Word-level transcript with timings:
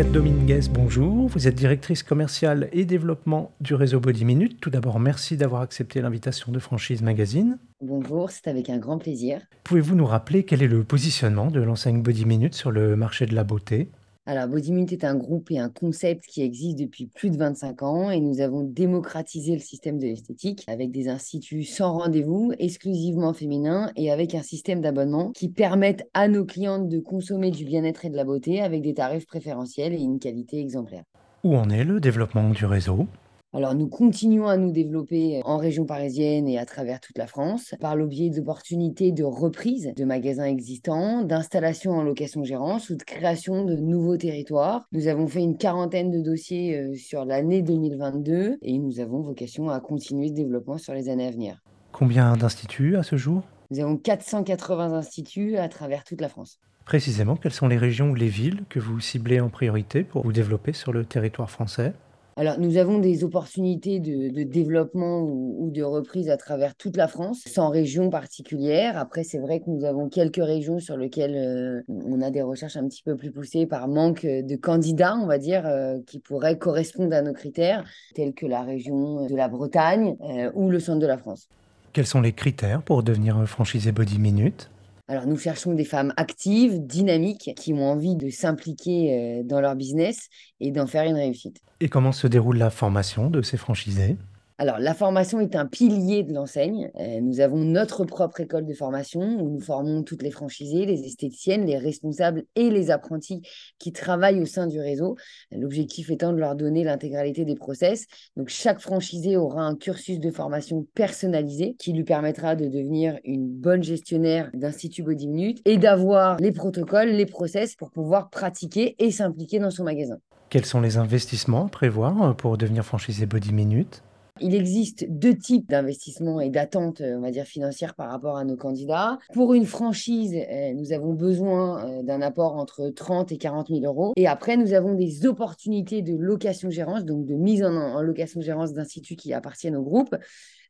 Agathe 0.00 0.12
Dominguez, 0.12 0.60
bonjour. 0.72 1.28
Vous 1.28 1.46
êtes 1.46 1.56
directrice 1.56 2.02
commerciale 2.02 2.70
et 2.72 2.86
développement 2.86 3.52
du 3.60 3.74
réseau 3.74 4.00
Body 4.00 4.24
Minute. 4.24 4.58
Tout 4.58 4.70
d'abord, 4.70 4.98
merci 4.98 5.36
d'avoir 5.36 5.60
accepté 5.60 6.00
l'invitation 6.00 6.52
de 6.52 6.58
Franchise 6.58 7.02
Magazine. 7.02 7.58
Bonjour, 7.82 8.30
c'est 8.30 8.48
avec 8.48 8.70
un 8.70 8.78
grand 8.78 8.96
plaisir. 8.96 9.42
Pouvez-vous 9.62 9.94
nous 9.94 10.06
rappeler 10.06 10.44
quel 10.44 10.62
est 10.62 10.68
le 10.68 10.84
positionnement 10.84 11.50
de 11.50 11.60
l'enseigne 11.60 12.00
Body 12.00 12.24
Minute 12.24 12.54
sur 12.54 12.70
le 12.70 12.96
marché 12.96 13.26
de 13.26 13.34
la 13.34 13.44
beauté? 13.44 13.90
Alors, 14.30 14.46
Minute 14.48 14.92
est 14.92 15.02
un 15.02 15.16
groupe 15.16 15.50
et 15.50 15.58
un 15.58 15.68
concept 15.68 16.24
qui 16.24 16.42
existe 16.42 16.78
depuis 16.78 17.08
plus 17.08 17.30
de 17.30 17.36
25 17.36 17.82
ans 17.82 18.10
et 18.12 18.20
nous 18.20 18.40
avons 18.40 18.62
démocratisé 18.62 19.54
le 19.54 19.58
système 19.58 19.98
de 19.98 20.06
l'esthétique 20.06 20.62
avec 20.68 20.92
des 20.92 21.08
instituts 21.08 21.64
sans 21.64 21.98
rendez-vous, 21.98 22.52
exclusivement 22.60 23.32
féminins 23.32 23.90
et 23.96 24.12
avec 24.12 24.36
un 24.36 24.42
système 24.42 24.82
d'abonnement 24.82 25.32
qui 25.32 25.48
permettent 25.48 26.08
à 26.14 26.28
nos 26.28 26.44
clientes 26.44 26.88
de 26.88 27.00
consommer 27.00 27.50
du 27.50 27.64
bien-être 27.64 28.04
et 28.04 28.08
de 28.08 28.14
la 28.14 28.22
beauté 28.22 28.62
avec 28.62 28.82
des 28.82 28.94
tarifs 28.94 29.26
préférentiels 29.26 29.94
et 29.94 30.00
une 30.00 30.20
qualité 30.20 30.60
exemplaire. 30.60 31.02
Où 31.42 31.56
en 31.56 31.68
est 31.68 31.82
le 31.82 31.98
développement 31.98 32.50
du 32.50 32.66
réseau? 32.66 33.08
Alors, 33.52 33.74
nous 33.74 33.88
continuons 33.88 34.46
à 34.46 34.56
nous 34.56 34.70
développer 34.70 35.40
en 35.44 35.56
région 35.56 35.84
parisienne 35.84 36.46
et 36.46 36.56
à 36.56 36.64
travers 36.64 37.00
toute 37.00 37.18
la 37.18 37.26
France 37.26 37.74
par 37.80 37.96
le 37.96 38.06
biais 38.06 38.30
d'opportunités 38.30 39.10
de 39.10 39.24
reprise 39.24 39.92
de 39.96 40.04
magasins 40.04 40.44
existants, 40.44 41.24
d'installation 41.24 41.90
en 41.90 42.04
location-gérance 42.04 42.90
ou 42.90 42.94
de 42.94 43.02
création 43.02 43.64
de 43.64 43.74
nouveaux 43.74 44.16
territoires. 44.16 44.86
Nous 44.92 45.08
avons 45.08 45.26
fait 45.26 45.42
une 45.42 45.56
quarantaine 45.56 46.12
de 46.12 46.20
dossiers 46.20 46.78
euh, 46.78 46.94
sur 46.94 47.24
l'année 47.24 47.62
2022 47.62 48.58
et 48.62 48.78
nous 48.78 49.00
avons 49.00 49.20
vocation 49.20 49.68
à 49.68 49.80
continuer 49.80 50.28
ce 50.28 50.34
développement 50.34 50.78
sur 50.78 50.94
les 50.94 51.08
années 51.08 51.26
à 51.26 51.32
venir. 51.32 51.60
Combien 51.90 52.36
d'instituts 52.36 52.96
à 52.96 53.02
ce 53.02 53.16
jour? 53.16 53.42
Nous 53.72 53.80
avons 53.80 53.96
480 53.96 54.92
instituts 54.92 55.56
à 55.56 55.68
travers 55.68 56.04
toute 56.04 56.20
la 56.20 56.28
France. 56.28 56.60
Précisément, 56.84 57.34
quelles 57.34 57.52
sont 57.52 57.68
les 57.68 57.78
régions 57.78 58.10
ou 58.10 58.14
les 58.14 58.28
villes 58.28 58.62
que 58.68 58.78
vous 58.78 59.00
ciblez 59.00 59.40
en 59.40 59.48
priorité 59.48 60.04
pour 60.04 60.22
vous 60.22 60.32
développer 60.32 60.72
sur 60.72 60.92
le 60.92 61.04
territoire 61.04 61.50
français? 61.50 61.94
Alors, 62.40 62.58
nous 62.58 62.78
avons 62.78 62.98
des 63.00 63.22
opportunités 63.22 64.00
de, 64.00 64.42
développement 64.44 65.20
ou, 65.20 65.70
de 65.70 65.82
reprise 65.82 66.30
à 66.30 66.38
travers 66.38 66.74
toute 66.74 66.96
la 66.96 67.06
France, 67.06 67.42
sans 67.44 67.68
région 67.68 68.08
particulière. 68.08 68.96
Après, 68.96 69.24
c'est 69.24 69.38
vrai 69.38 69.60
que 69.60 69.68
nous 69.68 69.84
avons 69.84 70.08
quelques 70.08 70.42
régions 70.42 70.78
sur 70.78 70.96
lesquelles 70.96 71.36
euh, 71.36 71.82
on 71.86 72.22
a 72.22 72.30
des 72.30 72.40
recherches 72.40 72.78
un 72.78 72.88
petit 72.88 73.02
peu 73.02 73.14
plus 73.14 73.30
poussées 73.30 73.66
par 73.66 73.88
manque 73.88 74.24
de 74.24 74.56
candidats, 74.56 75.16
on 75.16 75.26
va 75.26 75.36
dire, 75.36 75.66
euh, 75.66 75.98
qui 76.06 76.18
pourraient 76.18 76.56
correspondre 76.56 77.14
à 77.14 77.20
nos 77.20 77.34
critères, 77.34 77.84
tels 78.14 78.32
que 78.32 78.46
la 78.46 78.62
région 78.62 79.26
de 79.26 79.36
la 79.36 79.48
Bretagne 79.48 80.16
euh, 80.22 80.50
ou 80.54 80.70
le 80.70 80.80
centre 80.80 81.00
de 81.00 81.06
la 81.06 81.18
France. 81.18 81.46
Quels 81.92 82.06
sont 82.06 82.22
les 82.22 82.32
critères 82.32 82.80
pour 82.80 83.02
devenir 83.02 83.46
franchisé 83.46 83.92
Body 83.92 84.18
Minute? 84.18 84.70
Alors, 85.10 85.26
nous 85.26 85.36
cherchons 85.36 85.74
des 85.74 85.84
femmes 85.84 86.14
actives, 86.16 86.86
dynamiques, 86.86 87.50
qui 87.56 87.72
ont 87.72 87.90
envie 87.90 88.14
de 88.14 88.30
s'impliquer 88.30 89.40
euh, 89.40 89.42
dans 89.42 89.60
leur 89.60 89.74
business 89.74 90.28
et 90.60 90.70
d'en 90.70 90.86
faire 90.86 91.02
une 91.02 91.16
réussite. 91.16 91.56
Et 91.80 91.88
comment 91.88 92.12
se 92.12 92.28
déroule 92.28 92.58
la 92.58 92.70
formation 92.70 93.28
de 93.28 93.42
ces 93.42 93.56
franchisés? 93.56 94.16
Alors, 94.60 94.78
la 94.78 94.92
formation 94.92 95.40
est 95.40 95.56
un 95.56 95.64
pilier 95.64 96.22
de 96.22 96.34
l'enseigne. 96.34 96.90
Euh, 97.00 97.22
nous 97.22 97.40
avons 97.40 97.64
notre 97.64 98.04
propre 98.04 98.40
école 98.40 98.66
de 98.66 98.74
formation 98.74 99.22
où 99.22 99.48
nous 99.48 99.60
formons 99.60 100.02
toutes 100.02 100.22
les 100.22 100.30
franchisées, 100.30 100.84
les 100.84 101.00
esthéticiennes, 101.06 101.64
les 101.64 101.78
responsables 101.78 102.42
et 102.56 102.68
les 102.68 102.90
apprentis 102.90 103.40
qui 103.78 103.90
travaillent 103.90 104.38
au 104.38 104.44
sein 104.44 104.66
du 104.66 104.78
réseau. 104.78 105.16
L'objectif 105.50 106.10
étant 106.10 106.34
de 106.34 106.36
leur 106.36 106.56
donner 106.56 106.84
l'intégralité 106.84 107.46
des 107.46 107.54
process. 107.54 108.04
Donc, 108.36 108.50
chaque 108.50 108.80
franchisé 108.80 109.38
aura 109.38 109.62
un 109.62 109.76
cursus 109.76 110.20
de 110.20 110.30
formation 110.30 110.86
personnalisé 110.94 111.74
qui 111.78 111.94
lui 111.94 112.04
permettra 112.04 112.54
de 112.54 112.66
devenir 112.66 113.18
une 113.24 113.48
bonne 113.48 113.82
gestionnaire 113.82 114.50
d'Institut 114.52 115.04
Body 115.04 115.26
Minute 115.26 115.62
et 115.64 115.78
d'avoir 115.78 116.36
les 116.36 116.52
protocoles, 116.52 117.08
les 117.08 117.24
process 117.24 117.76
pour 117.76 117.90
pouvoir 117.90 118.28
pratiquer 118.28 118.94
et 118.98 119.10
s'impliquer 119.10 119.58
dans 119.58 119.70
son 119.70 119.84
magasin. 119.84 120.18
Quels 120.50 120.66
sont 120.66 120.82
les 120.82 120.98
investissements 120.98 121.64
à 121.64 121.70
prévoir 121.70 122.36
pour 122.36 122.58
devenir 122.58 122.84
franchisé 122.84 123.24
Body 123.24 123.54
Minute 123.54 124.02
il 124.40 124.54
existe 124.54 125.06
deux 125.08 125.36
types 125.36 125.68
d'investissements 125.68 126.40
et 126.40 126.50
d'attentes, 126.50 127.02
on 127.04 127.20
va 127.20 127.30
dire, 127.30 127.44
financières 127.44 127.94
par 127.94 128.10
rapport 128.10 128.36
à 128.36 128.44
nos 128.44 128.56
candidats. 128.56 129.18
Pour 129.32 129.54
une 129.54 129.66
franchise, 129.66 130.34
euh, 130.34 130.72
nous 130.74 130.92
avons 130.92 131.12
besoin 131.12 131.84
euh, 131.84 132.02
d'un 132.02 132.22
apport 132.22 132.56
entre 132.56 132.88
30 132.88 133.32
et 133.32 133.38
40 133.38 133.68
000 133.68 133.80
euros. 133.84 134.12
Et 134.16 134.26
après, 134.26 134.56
nous 134.56 134.72
avons 134.72 134.94
des 134.94 135.26
opportunités 135.26 136.02
de 136.02 136.16
location-gérance, 136.16 137.04
donc 137.04 137.26
de 137.26 137.34
mise 137.34 137.62
en, 137.62 138.02
location-gérance 138.02 138.72
d'instituts 138.72 139.16
qui 139.16 139.32
appartiennent 139.32 139.76
au 139.76 139.82
groupe. 139.82 140.16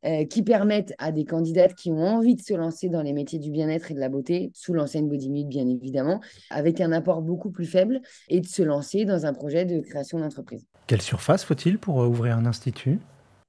Euh, 0.07 0.25
qui 0.25 0.43
permettent 0.43 0.95
à 0.97 1.13
des 1.13 1.27
candidates 1.27 1.75
qui 1.75 1.91
ont 1.91 1.99
envie 1.99 2.35
de 2.35 2.41
se 2.41 2.55
lancer 2.55 2.89
dans 2.89 3.03
les 3.03 3.13
métiers 3.13 3.39
du 3.39 3.51
bien-être 3.51 3.91
et 3.91 3.95
de 3.95 4.01
la 4.01 4.09
beauté, 4.09 4.51
sous 4.55 4.73
l'enseigne 4.73 5.07
Body 5.11 5.45
bien 5.45 5.69
évidemment, 5.69 6.23
avec 6.49 6.81
un 6.81 6.91
apport 6.93 7.21
beaucoup 7.21 7.51
plus 7.51 7.67
faible, 7.67 8.01
et 8.31 8.41
de 8.41 8.47
se 8.47 8.63
lancer 8.63 9.05
dans 9.05 9.27
un 9.27 9.35
projet 9.35 9.67
de 9.67 9.81
création 9.81 10.19
d'entreprise. 10.19 10.67
Quelle 10.87 11.03
surface 11.03 11.45
faut-il 11.45 11.79
pour 11.79 11.97
ouvrir 11.97 12.39
un 12.39 12.47
institut? 12.47 12.99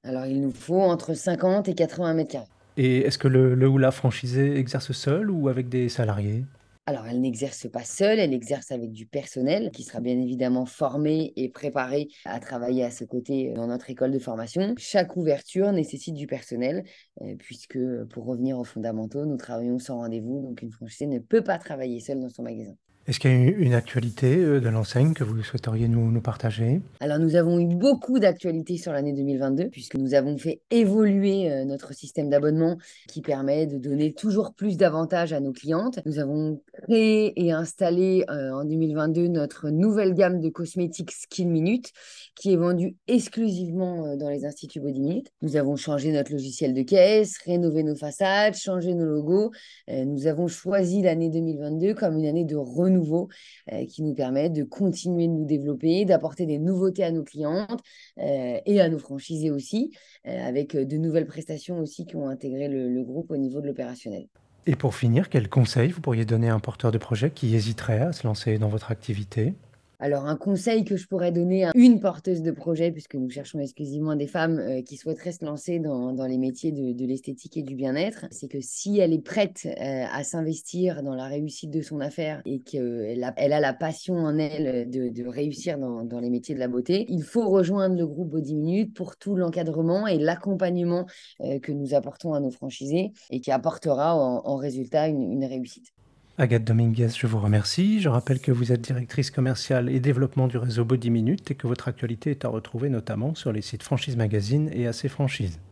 Alors, 0.04 0.26
il 0.26 0.40
nous 0.40 0.50
faut 0.50 0.80
entre 0.80 1.14
50 1.14 1.68
et 1.68 1.74
80 1.74 2.14
mètres 2.14 2.32
carrés. 2.32 2.46
Et 2.76 2.98
est-ce 3.00 3.18
que 3.18 3.28
le, 3.28 3.68
ou 3.68 3.78
la 3.78 3.92
franchisée 3.92 4.58
exerce 4.58 4.90
seule 4.90 5.30
ou 5.30 5.48
avec 5.48 5.68
des 5.68 5.88
salariés? 5.88 6.44
Alors, 6.86 7.06
elle 7.06 7.20
n'exerce 7.20 7.68
pas 7.70 7.84
seule, 7.84 8.18
elle 8.18 8.34
exerce 8.34 8.72
avec 8.72 8.90
du 8.90 9.06
personnel 9.06 9.70
qui 9.70 9.84
sera 9.84 10.00
bien 10.00 10.18
évidemment 10.18 10.66
formé 10.66 11.32
et 11.36 11.48
préparé 11.48 12.08
à 12.24 12.40
travailler 12.40 12.82
à 12.82 12.90
ce 12.90 13.04
côté 13.04 13.52
dans 13.52 13.68
notre 13.68 13.90
école 13.90 14.10
de 14.10 14.18
formation. 14.18 14.74
Chaque 14.76 15.16
ouverture 15.16 15.70
nécessite 15.70 16.14
du 16.14 16.26
personnel, 16.26 16.82
euh, 17.20 17.36
puisque 17.38 17.78
pour 18.10 18.24
revenir 18.24 18.58
aux 18.58 18.64
fondamentaux, 18.64 19.24
nous 19.24 19.36
travaillons 19.36 19.78
sans 19.78 19.98
rendez-vous, 19.98 20.42
donc 20.42 20.62
une 20.62 20.72
franchisée 20.72 21.06
ne 21.06 21.20
peut 21.20 21.44
pas 21.44 21.58
travailler 21.58 22.00
seule 22.00 22.18
dans 22.18 22.30
son 22.30 22.42
magasin. 22.42 22.74
Est-ce 23.08 23.18
qu'il 23.18 23.32
y 23.32 23.34
a 23.34 23.50
une 23.50 23.74
actualité 23.74 24.36
euh, 24.36 24.60
de 24.60 24.68
l'enseigne 24.68 25.12
que 25.12 25.24
vous 25.24 25.42
souhaiteriez 25.42 25.88
nous, 25.88 26.20
partager? 26.20 26.80
Alors, 27.00 27.18
nous 27.18 27.34
avons 27.34 27.58
eu 27.58 27.66
beaucoup 27.66 28.20
d'actualités 28.20 28.76
sur 28.76 28.92
l'année 28.92 29.12
2022, 29.12 29.70
puisque 29.70 29.96
nous 29.96 30.14
avons 30.14 30.38
fait 30.38 30.60
évoluer 30.70 31.50
euh, 31.50 31.64
notre 31.64 31.94
système 31.94 32.30
d'abonnement 32.30 32.76
qui 33.08 33.20
permet 33.20 33.66
de 33.66 33.78
donner 33.78 34.12
toujours 34.12 34.54
plus 34.54 34.76
d'avantages 34.76 35.32
à 35.32 35.40
nos 35.40 35.50
clientes. 35.50 35.98
Nous 36.06 36.20
avons 36.20 36.60
créé 36.84 37.32
et 37.44 37.50
installé 37.50 38.24
euh, 38.30 38.52
en 38.52 38.64
2022 38.64 39.26
notre 39.26 39.70
nouvelle 39.70 40.14
gamme 40.14 40.40
de 40.40 40.48
cosmétiques 40.48 41.10
Skin 41.10 41.48
Minute, 41.48 41.90
qui 42.36 42.52
est 42.52 42.56
vendue 42.56 42.94
exclusivement 43.08 44.16
dans 44.16 44.28
les 44.28 44.46
instituts 44.46 44.80
Body 44.80 45.00
Minute. 45.00 45.32
Nous 45.42 45.56
avons 45.56 45.74
changé 45.74 46.12
notre 46.12 46.30
logiciel 46.30 46.72
de 46.72 46.82
caisse, 46.82 47.38
rénové 47.44 47.82
nos 47.82 47.96
façades, 47.96 48.54
changé 48.54 48.94
nos 48.94 49.06
logos. 49.06 49.50
nous 49.88 50.26
avons 50.28 50.46
choisi 50.46 51.02
l'année 51.02 51.30
2022 51.30 51.94
comme 51.94 52.16
une 52.16 52.26
année 52.26 52.44
de 52.44 52.54
renouveau 52.56 52.91
nouveau 52.92 53.28
euh, 53.72 53.84
qui 53.86 54.02
nous 54.02 54.14
permet 54.14 54.50
de 54.50 54.62
continuer 54.64 55.26
de 55.26 55.32
nous 55.32 55.44
développer, 55.44 56.04
d'apporter 56.04 56.46
des 56.46 56.58
nouveautés 56.58 57.04
à 57.04 57.10
nos 57.10 57.24
clientes 57.24 57.80
euh, 58.18 58.58
et 58.64 58.80
à 58.80 58.88
nos 58.88 58.98
franchisés 58.98 59.50
aussi, 59.50 59.90
euh, 60.26 60.46
avec 60.46 60.76
de 60.76 60.96
nouvelles 60.96 61.26
prestations 61.26 61.80
aussi 61.80 62.06
qui 62.06 62.16
ont 62.16 62.28
intégré 62.28 62.68
le 62.68 63.02
groupe 63.02 63.30
au 63.30 63.36
niveau 63.36 63.60
de 63.60 63.66
l'opérationnel. 63.66 64.28
Et 64.64 64.76
pour 64.76 64.94
finir, 64.94 65.28
quel 65.28 65.48
conseil 65.48 65.90
vous 65.90 66.00
pourriez 66.00 66.24
donner 66.24 66.48
à 66.48 66.54
un 66.54 66.60
porteur 66.60 66.92
de 66.92 66.98
projet 66.98 67.30
qui 67.30 67.54
hésiterait 67.56 68.00
à 68.00 68.12
se 68.12 68.24
lancer 68.26 68.58
dans 68.58 68.68
votre 68.68 68.92
activité? 68.92 69.54
Alors, 70.02 70.26
un 70.26 70.34
conseil 70.34 70.84
que 70.84 70.96
je 70.96 71.06
pourrais 71.06 71.30
donner 71.30 71.64
à 71.64 71.70
une 71.76 72.00
porteuse 72.00 72.42
de 72.42 72.50
projet, 72.50 72.90
puisque 72.90 73.14
nous 73.14 73.30
cherchons 73.30 73.60
exclusivement 73.60 74.16
des 74.16 74.26
femmes 74.26 74.58
euh, 74.58 74.82
qui 74.82 74.96
souhaiteraient 74.96 75.30
se 75.30 75.44
lancer 75.44 75.78
dans, 75.78 76.26
les 76.26 76.38
métiers 76.38 76.72
de, 76.72 77.06
l'esthétique 77.06 77.56
et 77.56 77.62
du 77.62 77.76
bien-être, 77.76 78.26
c'est 78.32 78.48
que 78.48 78.58
si 78.60 78.98
elle 78.98 79.12
est 79.12 79.22
prête 79.22 79.60
euh, 79.64 80.04
à 80.12 80.24
s'investir 80.24 81.04
dans 81.04 81.14
la 81.14 81.26
réussite 81.26 81.70
de 81.70 81.82
son 81.82 82.00
affaire 82.00 82.42
et 82.46 82.62
qu'elle 82.62 83.22
a, 83.22 83.32
elle 83.36 83.52
a 83.52 83.60
la 83.60 83.72
passion 83.72 84.16
en 84.16 84.38
elle 84.38 84.90
de, 84.90 85.24
réussir 85.24 85.78
dans, 85.78 86.18
les 86.18 86.30
métiers 86.30 86.56
de 86.56 86.60
la 86.60 86.68
beauté, 86.68 87.06
il 87.08 87.22
faut 87.22 87.48
rejoindre 87.48 87.94
le 87.94 88.06
groupe 88.08 88.30
Body 88.30 88.56
Minute 88.56 88.94
pour 88.94 89.16
tout 89.16 89.36
l'encadrement 89.36 90.08
et 90.08 90.18
l'accompagnement 90.18 91.06
euh, 91.42 91.60
que 91.60 91.70
nous 91.70 91.94
apportons 91.94 92.34
à 92.34 92.40
nos 92.40 92.50
franchisés 92.50 93.12
et 93.30 93.40
qui 93.40 93.52
apportera 93.52 94.16
en, 94.16 94.56
résultat 94.56 95.06
une 95.06 95.44
réussite. 95.44 95.92
Agathe 96.38 96.64
Dominguez, 96.64 97.10
je 97.10 97.26
vous 97.26 97.38
remercie. 97.38 98.00
Je 98.00 98.08
rappelle 98.08 98.40
que 98.40 98.52
vous 98.52 98.72
êtes 98.72 98.80
directrice 98.80 99.30
commerciale 99.30 99.90
et 99.90 100.00
développement 100.00 100.48
du 100.48 100.56
réseau 100.56 100.82
Body 100.82 101.10
Minute 101.10 101.50
et 101.50 101.54
que 101.54 101.66
votre 101.66 101.88
actualité 101.88 102.30
est 102.30 102.46
à 102.46 102.48
retrouver 102.48 102.88
notamment 102.88 103.34
sur 103.34 103.52
les 103.52 103.60
sites 103.60 103.82
Franchise 103.82 104.16
Magazine 104.16 104.70
et 104.72 104.86
AC 104.86 105.08
Franchise. 105.08 105.58